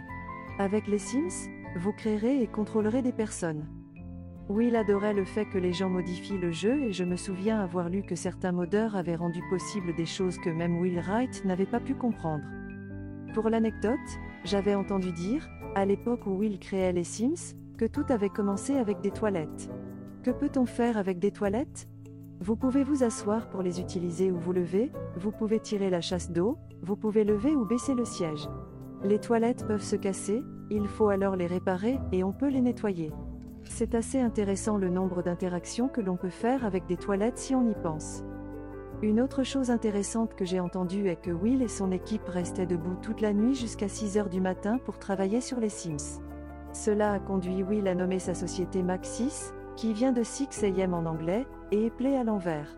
Avec 0.58 0.88
les 0.88 1.00
Sims, 1.00 1.50
vous 1.78 1.92
créerez 1.92 2.42
et 2.42 2.48
contrôlerez 2.48 3.02
des 3.02 3.12
personnes. 3.12 3.68
Will 4.48 4.76
adorait 4.76 5.16
le 5.16 5.26
fait 5.26 5.46
que 5.46 5.58
les 5.58 5.74
gens 5.74 5.90
modifient 5.90 6.38
le 6.38 6.52
jeu 6.52 6.84
et 6.84 6.94
je 6.94 7.04
me 7.04 7.16
souviens 7.16 7.60
avoir 7.62 7.90
lu 7.90 8.04
que 8.04 8.16
certains 8.16 8.52
modeurs 8.52 8.96
avaient 8.96 9.16
rendu 9.16 9.42
possible 9.50 9.96
des 9.96 10.06
choses 10.06 10.38
que 10.38 10.52
même 10.52 10.78
Will 10.78 11.00
Wright 11.00 11.44
n'avait 11.46 11.66
pas 11.66 11.80
pu 11.80 11.96
comprendre. 11.96 12.44
Pour 13.34 13.50
l'anecdote, 13.50 13.98
j'avais 14.44 14.76
entendu 14.76 15.12
dire, 15.12 15.50
à 15.74 15.86
l'époque 15.86 16.28
où 16.28 16.38
Will 16.38 16.60
créait 16.60 16.94
les 16.94 17.04
Sims, 17.04 17.56
que 17.76 17.86
tout 17.86 18.06
avait 18.10 18.30
commencé 18.30 18.76
avec 18.76 19.02
des 19.02 19.10
toilettes. 19.10 19.72
Que 20.22 20.30
peut-on 20.30 20.68
faire 20.68 20.98
avec 20.98 21.18
des 21.18 21.32
toilettes? 21.32 21.88
Vous 22.40 22.56
pouvez 22.56 22.84
vous 22.84 23.04
asseoir 23.04 23.50
pour 23.50 23.64
les 23.64 23.80
utiliser 23.80 24.32
ou 24.32 24.38
vous 24.38 24.54
lever, 24.54 24.92
vous 25.18 25.32
pouvez 25.32 25.60
tirer 25.60 25.90
la 25.90 26.02
chasse 26.02 26.32
d'eau, 26.32 26.60
vous 26.84 26.96
pouvez 26.96 27.24
lever 27.24 27.56
ou 27.56 27.66
baisser 27.66 27.96
le 27.96 28.06
siège. 28.06 28.48
Les 29.04 29.20
toilettes 29.20 29.66
peuvent 29.66 29.82
se 29.82 29.96
casser, 29.96 30.44
il 30.70 30.88
faut 30.88 31.10
alors 31.10 31.36
les 31.36 31.48
réparer 31.48 31.98
et 32.12 32.24
on 32.24 32.32
peut 32.32 32.50
les 32.50 32.62
nettoyer. 32.62 33.12
C'est 33.68 33.96
assez 33.96 34.20
intéressant 34.20 34.78
le 34.78 34.90
nombre 34.90 35.22
d'interactions 35.22 35.88
que 35.88 36.02
l'on 36.02 36.16
peut 36.16 36.30
faire 36.30 36.66
avec 36.66 36.86
des 36.86 36.98
toilettes 36.98 37.38
si 37.38 37.56
on 37.56 37.70
y 37.70 37.74
pense. 37.76 38.24
Une 39.02 39.20
autre 39.20 39.44
chose 39.44 39.72
intéressante 39.72 40.36
que 40.36 40.46
j'ai 40.46 40.60
entendue 40.60 41.10
est 41.10 41.22
que 41.22 41.32
Will 41.32 41.62
et 41.62 41.68
son 41.68 41.92
équipe 41.92 42.28
restaient 42.28 42.66
debout 42.66 42.96
toute 43.02 43.20
la 43.20 43.34
nuit 43.34 43.54
jusqu'à 43.54 43.90
6 43.90 44.18
heures 44.18 44.30
du 44.30 44.40
matin 44.40 44.78
pour 44.78 45.00
travailler 45.00 45.42
sur 45.42 45.60
les 45.60 45.70
Sims. 45.70 46.22
Cela 46.72 47.14
a 47.14 47.20
conduit 47.20 47.64
Will 47.64 47.88
à 47.88 47.96
nommer 47.96 48.20
sa 48.20 48.34
société 48.34 48.84
Maxis, 48.84 49.52
qui 49.76 49.92
vient 49.92 50.14
de 50.14 50.24
6 50.24 50.64
AM 50.64 50.94
en 50.94 51.06
anglais, 51.06 51.46
et 51.72 51.88
est 51.88 51.90
play 51.90 52.16
à 52.16 52.24
l'envers. 52.24 52.78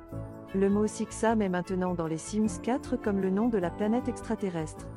Le 0.55 0.69
mot 0.69 0.87
Sixam 0.87 1.41
est 1.41 1.49
maintenant 1.49 1.93
dans 1.93 2.07
les 2.07 2.17
Sims 2.17 2.59
4 2.63 2.95
comme 2.95 3.21
le 3.21 3.29
nom 3.29 3.49
de 3.49 3.57
la 3.57 3.69
planète 3.69 4.07
extraterrestre. 4.07 4.87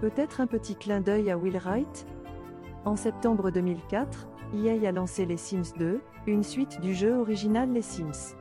Peut-être 0.00 0.40
un 0.40 0.46
petit 0.46 0.74
clin 0.74 1.00
d'œil 1.00 1.30
à 1.30 1.38
Will 1.38 1.58
Wright? 1.58 2.06
En 2.84 2.96
septembre 2.96 3.50
2004, 3.50 4.28
EA 4.54 4.88
a 4.88 4.92
lancé 4.92 5.26
les 5.26 5.36
Sims 5.36 5.74
2, 5.78 6.00
une 6.26 6.44
suite 6.44 6.80
du 6.80 6.94
jeu 6.94 7.16
original 7.18 7.72
Les 7.72 7.82
Sims. 7.82 8.36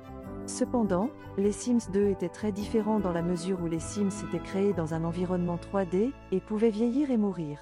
Cependant, 0.45 1.09
les 1.37 1.51
Sims 1.51 1.89
2 1.91 2.09
étaient 2.09 2.29
très 2.29 2.51
différents 2.51 2.99
dans 2.99 3.11
la 3.11 3.21
mesure 3.21 3.61
où 3.63 3.67
les 3.67 3.79
Sims 3.79 4.09
étaient 4.27 4.43
créés 4.43 4.73
dans 4.73 4.93
un 4.93 5.03
environnement 5.05 5.57
3D 5.57 6.11
et 6.31 6.39
pouvaient 6.39 6.69
vieillir 6.69 7.09
et 7.09 7.17
mourir. 7.17 7.59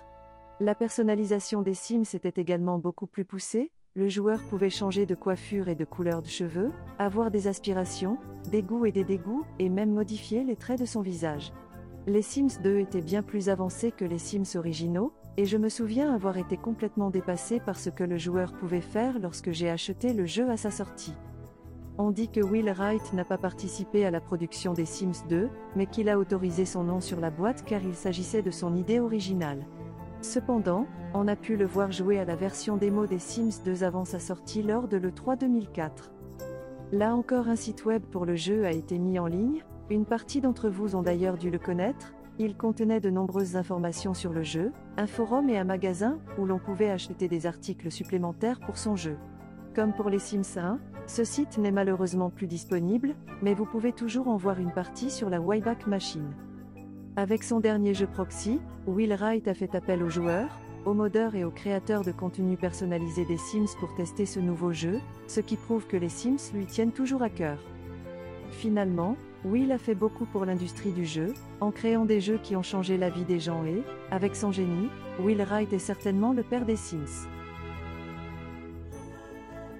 La 0.59 0.75
personnalisation 0.75 1.61
des 1.61 1.73
Sims 1.73 2.13
était 2.13 2.41
également 2.41 2.77
beaucoup 2.77 3.07
plus 3.07 3.25
poussée, 3.25 3.71
le 3.93 4.09
joueur 4.09 4.39
pouvait 4.49 4.69
changer 4.69 5.05
de 5.05 5.15
coiffure 5.15 5.67
et 5.67 5.75
de 5.75 5.85
couleur 5.85 6.21
de 6.21 6.27
cheveux, 6.27 6.71
avoir 6.97 7.31
des 7.31 7.47
aspirations, 7.47 8.17
des 8.49 8.63
goûts 8.63 8.85
et 8.85 8.91
des 8.91 9.03
dégoûts, 9.03 9.45
et 9.59 9.69
même 9.69 9.91
modifier 9.91 10.43
les 10.43 10.55
traits 10.55 10.79
de 10.79 10.85
son 10.85 11.01
visage. 11.01 11.53
Les 12.07 12.21
Sims 12.21 12.61
2 12.63 12.79
étaient 12.79 13.01
bien 13.01 13.21
plus 13.21 13.49
avancés 13.49 13.91
que 13.91 14.05
les 14.05 14.17
Sims 14.17 14.57
originaux, 14.57 15.13
et 15.37 15.45
je 15.45 15.57
me 15.57 15.69
souviens 15.69 16.13
avoir 16.13 16.37
été 16.37 16.57
complètement 16.57 17.09
dépassé 17.09 17.59
par 17.59 17.79
ce 17.79 17.89
que 17.89 18.03
le 18.03 18.17
joueur 18.17 18.53
pouvait 18.53 18.81
faire 18.81 19.19
lorsque 19.19 19.51
j'ai 19.51 19.69
acheté 19.69 20.13
le 20.13 20.25
jeu 20.25 20.49
à 20.49 20.57
sa 20.57 20.71
sortie. 20.71 21.15
On 21.97 22.11
dit 22.11 22.29
que 22.29 22.41
Will 22.41 22.71
Wright 22.71 23.13
n'a 23.13 23.25
pas 23.25 23.37
participé 23.37 24.05
à 24.05 24.11
la 24.11 24.21
production 24.21 24.73
des 24.73 24.85
Sims 24.85 25.27
2, 25.29 25.49
mais 25.75 25.85
qu'il 25.85 26.09
a 26.09 26.17
autorisé 26.17 26.65
son 26.65 26.83
nom 26.83 26.99
sur 26.99 27.19
la 27.19 27.29
boîte 27.29 27.63
car 27.65 27.81
il 27.83 27.95
s'agissait 27.95 28.41
de 28.41 28.51
son 28.51 28.75
idée 28.75 28.99
originale. 28.99 29.65
Cependant, 30.21 30.85
on 31.13 31.27
a 31.27 31.35
pu 31.35 31.57
le 31.57 31.65
voir 31.65 31.91
jouer 31.91 32.19
à 32.19 32.25
la 32.25 32.35
version 32.35 32.77
démo 32.77 33.07
des 33.07 33.19
Sims 33.19 33.63
2 33.65 33.83
avant 33.83 34.05
sa 34.05 34.19
sortie 34.19 34.63
lors 34.63 34.87
de 34.87 34.97
l'E3 34.97 35.37
2004. 35.37 36.11
Là 36.91 37.15
encore 37.15 37.47
un 37.47 37.55
site 37.55 37.85
web 37.85 38.03
pour 38.03 38.25
le 38.25 38.35
jeu 38.35 38.65
a 38.65 38.71
été 38.71 38.99
mis 38.99 39.17
en 39.17 39.27
ligne, 39.27 39.63
une 39.89 40.05
partie 40.05 40.41
d'entre 40.41 40.69
vous 40.69 40.95
ont 40.95 41.01
d'ailleurs 41.01 41.37
dû 41.37 41.49
le 41.49 41.59
connaître, 41.59 42.13
il 42.39 42.55
contenait 42.55 42.99
de 42.99 43.09
nombreuses 43.09 43.55
informations 43.55 44.13
sur 44.13 44.31
le 44.33 44.43
jeu, 44.43 44.71
un 44.97 45.07
forum 45.07 45.49
et 45.49 45.57
un 45.57 45.63
magasin 45.63 46.19
où 46.37 46.45
l'on 46.45 46.59
pouvait 46.59 46.89
acheter 46.89 47.27
des 47.27 47.45
articles 47.45 47.91
supplémentaires 47.91 48.59
pour 48.59 48.77
son 48.77 48.95
jeu. 48.95 49.17
Comme 49.73 49.93
pour 49.93 50.09
les 50.09 50.19
Sims 50.19 50.57
1, 50.57 50.79
ce 51.07 51.23
site 51.23 51.57
n'est 51.57 51.71
malheureusement 51.71 52.29
plus 52.29 52.47
disponible, 52.47 53.15
mais 53.41 53.53
vous 53.53 53.65
pouvez 53.65 53.93
toujours 53.93 54.27
en 54.27 54.37
voir 54.37 54.59
une 54.59 54.73
partie 54.73 55.09
sur 55.09 55.29
la 55.29 55.39
Wayback 55.39 55.87
Machine. 55.87 56.33
Avec 57.15 57.43
son 57.43 57.59
dernier 57.59 57.93
jeu 57.93 58.07
Proxy, 58.07 58.59
Will 58.85 59.13
Wright 59.13 59.47
a 59.47 59.53
fait 59.53 59.75
appel 59.75 60.03
aux 60.03 60.09
joueurs, 60.09 60.59
aux 60.85 60.93
modeurs 60.93 61.35
et 61.35 61.43
aux 61.43 61.51
créateurs 61.51 62.03
de 62.03 62.11
contenu 62.11 62.57
personnalisé 62.57 63.25
des 63.25 63.37
Sims 63.37 63.77
pour 63.79 63.93
tester 63.95 64.25
ce 64.25 64.39
nouveau 64.39 64.71
jeu, 64.71 64.99
ce 65.27 65.39
qui 65.39 65.55
prouve 65.55 65.87
que 65.87 65.97
les 65.97 66.09
Sims 66.09 66.53
lui 66.53 66.65
tiennent 66.65 66.91
toujours 66.91 67.21
à 67.21 67.29
cœur. 67.29 67.59
Finalement, 68.49 69.15
Will 69.43 69.71
a 69.71 69.79
fait 69.79 69.95
beaucoup 69.95 70.25
pour 70.25 70.45
l'industrie 70.45 70.91
du 70.91 71.03
jeu, 71.03 71.33
en 71.61 71.71
créant 71.71 72.05
des 72.05 72.21
jeux 72.21 72.37
qui 72.37 72.55
ont 72.55 72.61
changé 72.61 72.95
la 72.97 73.09
vie 73.09 73.25
des 73.25 73.39
gens 73.39 73.65
et, 73.65 73.81
avec 74.11 74.35
son 74.35 74.51
génie, 74.51 74.87
Will 75.19 75.41
Wright 75.41 75.73
est 75.73 75.79
certainement 75.79 76.31
le 76.31 76.43
père 76.43 76.63
des 76.63 76.75
Sims. 76.75 77.27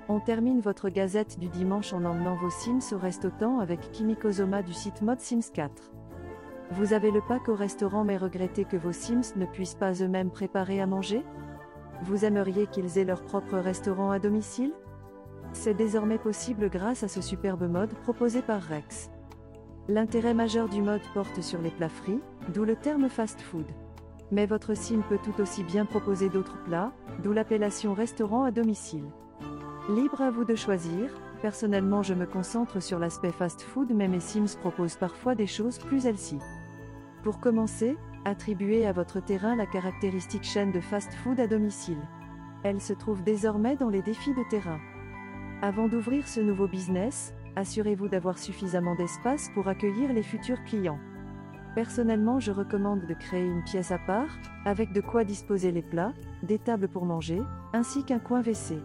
On 0.10 0.20
termine 0.20 0.62
votre 0.62 0.90
gazette 0.90 1.40
du 1.40 1.48
dimanche 1.48 1.94
en 1.94 2.04
emmenant 2.04 2.36
vos 2.36 2.50
Sims 2.50 2.92
au 2.92 2.98
resto-temps 2.98 3.60
avec 3.60 3.92
Kimiko 3.92 4.32
Zoma 4.32 4.64
du 4.64 4.74
site 4.74 5.04
Mode 5.04 5.22
Sims 5.22 5.52
4. 5.54 5.72
Vous 6.72 6.94
avez 6.94 7.12
le 7.12 7.22
pack 7.22 7.48
au 7.48 7.56
restaurant 7.56 8.04
mais 8.04 8.18
regrettez 8.18 8.66
que 8.66 8.78
vos 8.78 8.92
Sims 8.92 9.36
ne 9.36 9.46
puissent 9.46 9.76
pas 9.76 9.94
eux-mêmes 10.02 10.32
préparer 10.32 10.82
à 10.82 10.88
manger? 10.88 11.24
Vous 12.02 12.26
aimeriez 12.26 12.66
qu'ils 12.66 12.98
aient 12.98 13.06
leur 13.06 13.22
propre 13.22 13.58
restaurant 13.58 14.10
à 14.10 14.18
domicile? 14.18 14.74
C'est 15.54 15.76
désormais 15.76 16.18
possible 16.18 16.70
grâce 16.70 17.04
à 17.04 17.08
ce 17.08 17.22
superbe 17.22 17.70
mode 17.70 17.94
proposé 17.94 18.42
par 18.42 18.62
Rex. 18.64 19.12
L'intérêt 19.88 20.36
majeur 20.36 20.70
du 20.70 20.82
mode 20.82 21.02
porte 21.14 21.42
sur 21.42 21.60
les 21.60 21.72
plats 21.72 21.90
frits, 21.90 22.22
d'où 22.54 22.64
le 22.66 22.76
terme 22.76 23.10
fast 23.10 23.42
food. 23.42 23.66
Mais 24.32 24.46
votre 24.46 24.76
sim 24.76 25.02
peut 25.10 25.18
tout 25.24 25.42
aussi 25.42 25.64
bien 25.64 25.86
proposer 25.86 26.30
d'autres 26.30 26.64
plats, 26.64 26.94
d'où 27.24 27.34
l'appellation 27.34 27.94
restaurant 27.94 28.44
à 28.44 28.52
domicile. 28.52 29.06
Libre 29.90 30.22
à 30.22 30.30
vous 30.30 30.46
de 30.46 30.56
choisir, 30.56 31.10
personnellement 31.42 32.04
je 32.04 32.14
me 32.14 32.28
concentre 32.28 32.80
sur 32.80 33.00
l'aspect 33.00 33.32
fast 33.32 33.62
food 33.64 33.92
mais 33.94 34.08
mes 34.08 34.20
sims 34.20 34.56
proposent 34.62 34.96
parfois 34.96 35.34
des 35.34 35.48
choses 35.48 35.80
plus 35.80 36.06
healthy. 36.06 36.38
Pour 37.24 37.40
commencer, 37.40 37.98
attribuez 38.24 38.86
à 38.86 38.94
votre 38.94 39.20
terrain 39.20 39.56
la 39.56 39.66
caractéristique 39.66 40.44
chaîne 40.44 40.72
de 40.72 40.80
fast 40.80 41.12
food 41.16 41.40
à 41.40 41.48
domicile. 41.48 42.02
Elle 42.64 42.80
se 42.80 42.94
trouve 42.94 43.24
désormais 43.24 43.76
dans 43.76 43.90
les 43.90 44.04
défis 44.04 44.36
de 44.36 44.48
terrain. 44.50 44.80
Avant 45.64 45.88
d'ouvrir 45.88 46.28
ce 46.28 46.40
nouveau 46.40 46.68
business, 46.68 47.34
assurez-vous 47.56 48.08
d'avoir 48.08 48.38
suffisamment 48.38 48.96
d'espace 48.96 49.50
pour 49.54 49.68
accueillir 49.68 50.14
les 50.14 50.24
futurs 50.24 50.64
clients. 50.66 51.00
Personnellement, 51.76 52.40
je 52.40 52.52
recommande 52.52 53.06
de 53.06 53.14
créer 53.14 53.46
une 53.46 53.64
pièce 53.64 53.92
à 53.92 53.98
part, 54.00 54.30
avec 54.66 54.92
de 54.94 55.02
quoi 55.02 55.24
disposer 55.24 55.72
les 55.72 55.82
plats, 55.82 56.14
des 56.44 56.60
tables 56.60 56.90
pour 56.90 57.06
manger, 57.06 57.42
ainsi 57.74 58.04
qu'un 58.04 58.20
coin 58.20 58.42
WC. 58.42 58.78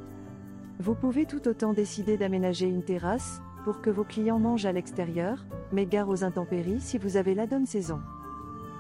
Vous 0.79 0.95
pouvez 0.95 1.27
tout 1.27 1.49
autant 1.49 1.73
décider 1.73 2.17
d'aménager 2.17 2.67
une 2.67 2.85
terrasse, 2.85 3.41
pour 3.65 3.81
que 3.81 3.91
vos 3.91 4.05
clients 4.05 4.39
mangent 4.39 4.67
à 4.67 4.73
l'extérieur, 4.73 5.45
mais 5.73 5.87
gare 5.87 6.09
aux 6.09 6.23
intempéries 6.23 6.81
si 6.81 6.99
vous 6.99 7.17
avez 7.17 7.35
la 7.35 7.49
donne 7.49 7.67
saison. 7.67 8.01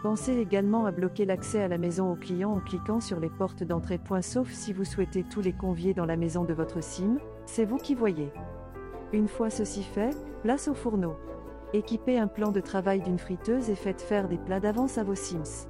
Pensez 0.04 0.36
également 0.36 0.86
à 0.86 0.92
bloquer 0.92 1.24
l'accès 1.24 1.60
à 1.60 1.66
la 1.66 1.78
maison 1.78 2.12
aux 2.12 2.16
clients 2.16 2.52
en 2.52 2.60
cliquant 2.60 3.00
sur 3.00 3.18
les 3.18 3.28
portes 3.28 3.64
d'entrée. 3.64 3.98
Sauf 4.20 4.48
si 4.52 4.72
vous 4.72 4.84
souhaitez 4.84 5.24
tous 5.24 5.40
les 5.40 5.52
convier 5.52 5.94
dans 5.94 6.06
la 6.06 6.16
maison 6.16 6.44
de 6.44 6.54
votre 6.54 6.80
sim, 6.80 7.18
c'est 7.46 7.64
vous 7.64 7.78
qui 7.78 7.96
voyez. 7.96 8.30
Une 9.12 9.28
fois 9.28 9.50
ceci 9.50 9.82
fait, 9.82 10.16
place 10.42 10.68
au 10.68 10.74
fourneau. 10.74 11.14
Équipez 11.72 12.18
un 12.18 12.26
plan 12.26 12.50
de 12.50 12.60
travail 12.60 13.00
d'une 13.00 13.18
friteuse 13.18 13.70
et 13.70 13.76
faites 13.76 14.00
faire 14.02 14.28
des 14.28 14.38
plats 14.38 14.60
d'avance 14.60 14.98
à 14.98 15.04
vos 15.04 15.14
Sims. 15.14 15.68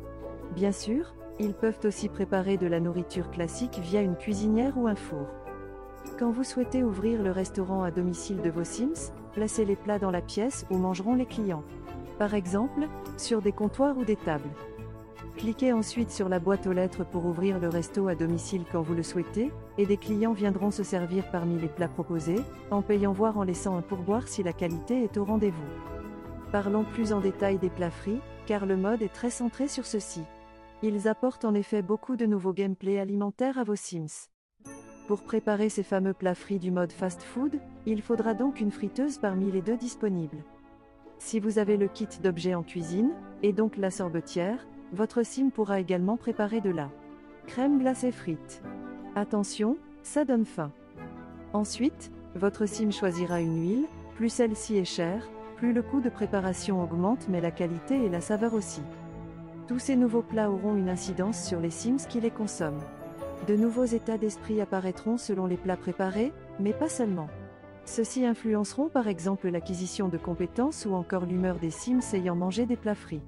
Bien 0.54 0.72
sûr, 0.72 1.14
ils 1.38 1.52
peuvent 1.52 1.78
aussi 1.84 2.08
préparer 2.08 2.56
de 2.56 2.66
la 2.66 2.80
nourriture 2.80 3.30
classique 3.30 3.78
via 3.82 4.00
une 4.00 4.16
cuisinière 4.16 4.78
ou 4.78 4.86
un 4.86 4.94
four. 4.94 5.26
Quand 6.18 6.30
vous 6.30 6.44
souhaitez 6.44 6.82
ouvrir 6.82 7.22
le 7.22 7.30
restaurant 7.30 7.82
à 7.82 7.90
domicile 7.90 8.40
de 8.40 8.48
vos 8.48 8.64
Sims, 8.64 9.12
placez 9.34 9.66
les 9.66 9.76
plats 9.76 9.98
dans 9.98 10.10
la 10.10 10.22
pièce 10.22 10.64
où 10.70 10.78
mangeront 10.78 11.14
les 11.14 11.26
clients. 11.26 11.64
Par 12.18 12.32
exemple, 12.32 12.88
sur 13.18 13.42
des 13.42 13.52
comptoirs 13.52 13.98
ou 13.98 14.04
des 14.04 14.16
tables. 14.16 14.48
Cliquez 15.36 15.74
ensuite 15.74 16.10
sur 16.10 16.30
la 16.30 16.38
boîte 16.38 16.66
aux 16.66 16.72
lettres 16.72 17.04
pour 17.04 17.26
ouvrir 17.26 17.58
le 17.58 17.68
resto 17.68 18.08
à 18.08 18.14
domicile 18.14 18.64
quand 18.72 18.80
vous 18.80 18.94
le 18.94 19.02
souhaitez, 19.02 19.52
et 19.76 19.84
des 19.84 19.98
clients 19.98 20.32
viendront 20.32 20.70
se 20.70 20.82
servir 20.82 21.30
parmi 21.30 21.60
les 21.60 21.68
plats 21.68 21.88
proposés, 21.88 22.40
en 22.70 22.80
payant 22.80 23.12
voire 23.12 23.36
en 23.36 23.42
laissant 23.42 23.76
un 23.76 23.82
pourboire 23.82 24.28
si 24.28 24.42
la 24.42 24.54
qualité 24.54 25.04
est 25.04 25.18
au 25.18 25.24
rendez-vous. 25.24 25.68
Parlons 26.52 26.84
plus 26.84 27.12
en 27.12 27.20
détail 27.20 27.58
des 27.58 27.68
plats 27.68 27.90
frits, 27.90 28.20
car 28.46 28.64
le 28.64 28.78
mode 28.78 29.02
est 29.02 29.12
très 29.12 29.28
centré 29.28 29.68
sur 29.68 29.84
ceux-ci. 29.84 30.22
Ils 30.82 31.06
apportent 31.06 31.44
en 31.44 31.54
effet 31.54 31.82
beaucoup 31.82 32.16
de 32.16 32.24
nouveaux 32.24 32.54
gameplays 32.54 32.98
alimentaires 32.98 33.58
à 33.58 33.64
vos 33.64 33.76
Sims. 33.76 34.30
Pour 35.06 35.22
préparer 35.22 35.68
ces 35.68 35.82
fameux 35.82 36.14
plats 36.14 36.34
frits 36.34 36.58
du 36.58 36.70
mode 36.70 36.92
fast 36.92 37.22
food, 37.22 37.60
il 37.84 38.00
faudra 38.00 38.32
donc 38.32 38.60
une 38.60 38.70
friteuse 38.70 39.18
parmi 39.18 39.52
les 39.52 39.60
deux 39.60 39.76
disponibles. 39.76 40.44
Si 41.18 41.40
vous 41.40 41.58
avez 41.58 41.76
le 41.76 41.88
kit 41.88 42.08
d'objets 42.22 42.54
en 42.54 42.62
cuisine, 42.62 43.12
et 43.42 43.52
donc 43.52 43.76
la 43.76 43.90
sorbetière, 43.90 44.66
votre 44.92 45.22
sim 45.22 45.50
pourra 45.50 45.80
également 45.80 46.16
préparer 46.16 46.60
de 46.60 46.70
la 46.70 46.90
crème 47.46 47.78
glacée 47.78 48.12
frite. 48.12 48.62
Attention, 49.14 49.76
ça 50.02 50.24
donne 50.24 50.44
faim. 50.44 50.70
Ensuite, 51.52 52.12
votre 52.34 52.66
sim 52.66 52.90
choisira 52.90 53.40
une 53.40 53.60
huile, 53.60 53.86
plus 54.14 54.28
celle-ci 54.28 54.76
est 54.76 54.84
chère, 54.84 55.28
plus 55.56 55.72
le 55.72 55.82
coût 55.82 56.00
de 56.00 56.10
préparation 56.10 56.82
augmente 56.82 57.26
mais 57.28 57.40
la 57.40 57.50
qualité 57.50 58.04
et 58.04 58.08
la 58.08 58.20
saveur 58.20 58.54
aussi. 58.54 58.82
Tous 59.66 59.78
ces 59.78 59.96
nouveaux 59.96 60.22
plats 60.22 60.50
auront 60.50 60.76
une 60.76 60.88
incidence 60.88 61.42
sur 61.42 61.60
les 61.60 61.70
sims 61.70 62.06
qui 62.08 62.20
les 62.20 62.30
consomment. 62.30 62.82
De 63.48 63.56
nouveaux 63.56 63.84
états 63.84 64.18
d'esprit 64.18 64.60
apparaîtront 64.60 65.18
selon 65.18 65.46
les 65.46 65.56
plats 65.56 65.76
préparés, 65.76 66.32
mais 66.60 66.72
pas 66.72 66.88
seulement. 66.88 67.28
Ceux-ci 67.84 68.24
influenceront 68.26 68.88
par 68.88 69.08
exemple 69.08 69.48
l'acquisition 69.48 70.08
de 70.08 70.18
compétences 70.18 70.86
ou 70.86 70.94
encore 70.94 71.26
l'humeur 71.26 71.58
des 71.58 71.70
sims 71.70 72.00
ayant 72.14 72.36
mangé 72.36 72.66
des 72.66 72.76
plats 72.76 72.94
frits. 72.94 73.22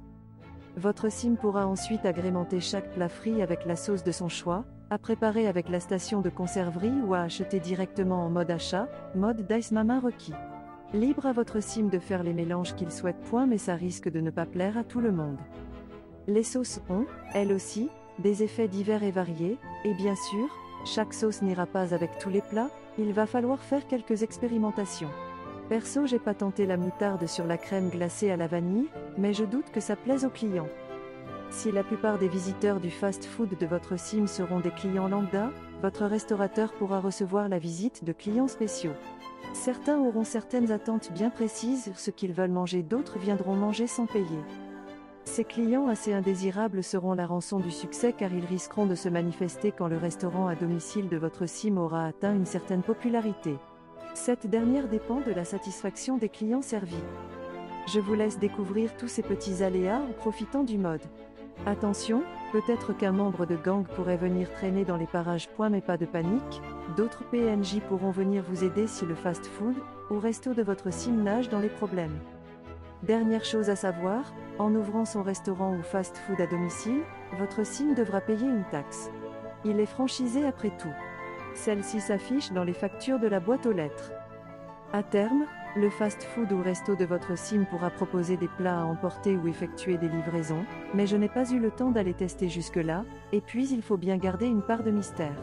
Votre 0.79 1.09
sim 1.09 1.35
pourra 1.35 1.67
ensuite 1.67 2.07
agrémenter 2.07 2.61
chaque 2.61 2.93
plat 2.93 3.09
frit 3.09 3.43
avec 3.43 3.67
la 3.67 3.75
sauce 3.75 4.05
de 4.05 4.13
son 4.13 4.29
choix, 4.29 4.65
à 4.91 4.99
préparer 4.99 5.49
avec 5.49 5.69
la 5.71 5.81
station 5.81 6.21
de 6.21 6.31
conserverie 6.31 7.03
ou 7.05 7.15
à 7.15 7.23
acheter 7.23 7.59
directement 7.59 8.25
en 8.25 8.31
mode 8.31 8.53
achat, 8.53 8.87
mode 9.17 9.45
Dice 9.49 9.73
Mama 9.73 9.99
requis. 9.99 10.35
Libre 10.95 11.27
à 11.27 11.33
votre 11.33 11.59
sim 11.61 11.89
de 11.89 11.99
faire 11.99 12.23
les 12.23 12.33
mélanges 12.33 12.77
qu'il 12.77 12.93
souhaite 12.93 13.21
point 13.23 13.45
mais 13.45 13.59
ça 13.59 13.75
risque 13.75 14.09
de 14.09 14.21
ne 14.21 14.31
pas 14.31 14.47
plaire 14.47 14.79
à 14.79 14.85
tout 14.85 15.01
le 15.01 15.11
monde. 15.11 15.39
Les 16.29 16.45
sauces 16.45 16.81
ont, 16.89 17.07
elles 17.35 17.53
aussi, 17.53 17.89
des 18.21 18.45
effets 18.45 18.69
divers 18.69 19.03
et 19.03 19.11
variés, 19.11 19.59
et 19.85 19.95
bien 19.95 20.15
sûr, 20.15 20.47
chaque 20.85 21.13
sauce 21.13 21.43
n'ira 21.43 21.67
pas 21.67 21.93
avec 21.93 22.19
tous 22.19 22.31
les 22.31 22.43
plats, 22.43 22.71
il 22.99 23.13
va 23.13 23.27
falloir 23.27 23.59
faire 23.59 23.89
quelques 23.89 24.23
expérimentations. 24.23 25.11
Perso, 25.69 26.07
j'ai 26.07 26.19
pas 26.19 26.33
tenté 26.33 26.65
la 26.65 26.79
moutarde 26.79 27.27
sur 27.27 27.47
la 27.47 27.59
crème 27.59 27.91
glacée 27.91 28.31
à 28.31 28.39
la 28.39 28.47
vanille, 28.47 28.89
mais 29.19 29.35
je 29.35 29.45
doute 29.45 29.71
que 29.71 29.81
ça 29.81 29.97
plaise 29.97 30.25
aux 30.25 30.31
clients. 30.31 30.69
Si 31.51 31.71
la 31.71 31.85
plupart 31.85 32.19
des 32.19 32.29
visiteurs 32.29 32.81
du 32.81 32.91
fast-food 32.91 33.59
de 33.59 33.67
votre 33.67 33.99
sim 33.99 34.27
seront 34.27 34.61
des 34.61 34.71
clients 34.71 35.09
lambda, 35.09 35.51
votre 35.83 36.07
restaurateur 36.07 36.73
pourra 36.73 37.01
recevoir 37.01 37.51
la 37.51 37.59
visite 37.59 38.03
de 38.03 38.13
clients 38.13 38.49
spéciaux. 38.49 38.95
Certains 39.53 39.99
auront 39.99 40.25
certaines 40.25 40.73
attentes 40.73 41.13
bien 41.13 41.29
précises 41.29 41.85
sur 41.85 41.99
ce 41.99 42.11
qu'ils 42.11 42.33
veulent 42.33 42.51
manger, 42.51 42.83
d'autres 42.83 43.19
viendront 43.19 43.55
manger 43.55 43.87
sans 43.87 44.07
payer. 44.07 44.41
Ces 45.25 45.45
clients 45.45 45.89
assez 45.89 46.15
indésirables 46.15 46.83
seront 46.83 47.13
la 47.13 47.27
rançon 47.27 47.61
du 47.61 47.71
succès 47.71 48.15
car 48.15 48.33
ils 48.33 48.47
risqueront 48.47 48.87
de 48.87 48.95
se 48.95 49.11
manifester 49.11 49.71
quand 49.73 49.89
le 49.89 49.99
restaurant 49.99 50.47
à 50.47 50.55
domicile 50.55 51.11
de 51.11 51.19
votre 51.19 51.45
sim 51.45 51.77
aura 51.77 52.07
atteint 52.07 52.35
une 52.35 52.47
certaine 52.47 52.83
popularité. 52.83 53.59
Cette 54.21 54.51
dernière 54.51 54.89
dépend 54.89 55.21
de 55.21 55.31
la 55.31 55.45
satisfaction 55.45 56.19
des 56.19 56.29
clients 56.29 56.61
servis. 56.61 57.05
Je 57.87 58.01
vous 58.01 58.15
laisse 58.15 58.37
découvrir 58.37 58.95
tous 58.97 59.07
ces 59.07 59.23
petits 59.23 59.63
aléas 59.63 60.01
en 60.01 60.13
profitant 60.13 60.65
du 60.65 60.77
mode. 60.77 61.01
Attention, 61.67 62.25
peut-être 62.51 62.93
qu'un 62.93 63.13
membre 63.13 63.47
de 63.47 63.55
gang 63.55 63.87
pourrait 63.87 64.17
venir 64.17 64.53
traîner 64.53 64.85
dans 64.85 64.97
les 64.97 65.07
parages. 65.07 65.49
Mais 65.71 65.81
pas 65.81 65.97
de 65.97 66.05
panique, 66.05 66.61
d'autres 66.97 67.23
PNJ 67.31 67.79
pourront 67.89 68.11
venir 68.11 68.43
vous 68.43 68.65
aider 68.65 68.89
si 68.89 69.07
le 69.07 69.15
fast-food 69.15 69.77
ou 70.11 70.19
resto 70.19 70.53
de 70.53 70.63
votre 70.65 70.93
sim 70.93 71.13
nage 71.13 71.49
dans 71.49 71.61
les 71.61 71.69
problèmes. 71.69 72.19
Dernière 73.05 73.45
chose 73.45 73.71
à 73.71 73.77
savoir, 73.77 74.35
en 74.59 74.75
ouvrant 74.75 75.05
son 75.05 75.23
restaurant 75.23 75.77
ou 75.77 75.83
fast-food 75.83 76.41
à 76.41 76.49
domicile, 76.49 77.03
votre 77.39 77.65
sim 77.65 77.95
devra 77.95 78.21
payer 78.21 78.49
une 78.49 78.65
taxe. 78.73 79.11
Il 79.65 79.79
est 79.79 79.87
franchisé 79.87 80.45
après 80.45 80.73
tout. 80.77 80.93
Celle-ci 81.55 82.01
s'affiche 82.01 82.53
dans 82.53 82.65
les 82.65 82.73
factures 82.73 83.19
de 83.19 83.27
la 83.27 83.41
boîte 83.41 83.67
aux 83.67 83.73
lettres. 83.73 84.13
À 84.93 85.03
terme, 85.03 85.45
le 85.77 85.91
fast-food 85.91 86.51
ou 86.53 86.63
resto 86.63 86.97
de 86.97 87.05
votre 87.05 87.37
sim 87.37 87.67
pourra 87.71 87.91
proposer 87.91 88.37
des 88.37 88.49
plats 88.49 88.81
à 88.81 88.85
emporter 88.85 89.37
ou 89.37 89.47
effectuer 89.49 89.99
des 89.99 90.09
livraisons, 90.09 90.65
mais 90.95 91.07
je 91.07 91.17
n'ai 91.17 91.29
pas 91.29 91.51
eu 91.51 91.59
le 91.59 91.71
temps 91.71 91.91
d'aller 91.91 92.15
tester 92.15 92.49
jusque-là, 92.49 93.05
et 93.33 93.41
puis 93.41 93.69
il 93.69 93.83
faut 93.83 93.99
bien 93.99 94.17
garder 94.17 94.47
une 94.47 94.63
part 94.63 94.83
de 94.83 94.91
mystère. 94.91 95.37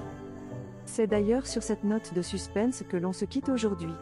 C'est 0.86 1.08
d'ailleurs 1.08 1.48
sur 1.48 1.64
cette 1.64 1.84
note 1.84 2.14
de 2.14 2.22
suspense 2.22 2.84
que 2.90 2.98
l'on 2.98 3.14
se 3.14 3.26
quitte 3.26 3.50
aujourd'hui. 3.50 3.94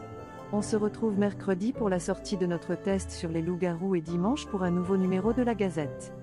On 0.52 0.62
se 0.62 0.76
retrouve 0.76 1.18
mercredi 1.18 1.72
pour 1.72 1.88
la 1.88 1.98
sortie 1.98 2.36
de 2.36 2.46
notre 2.46 2.74
test 2.74 3.10
sur 3.10 3.28
les 3.28 3.42
loups-garous 3.42 3.94
et 3.94 4.00
dimanche 4.00 4.46
pour 4.46 4.62
un 4.62 4.70
nouveau 4.70 4.96
numéro 4.96 5.32
de 5.32 5.42
la 5.42 5.54
Gazette. 5.54 6.14